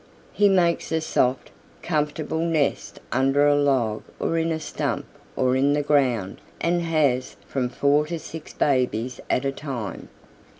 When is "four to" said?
7.69-8.17